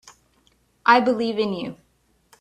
[0.83, 1.77] I believe in you.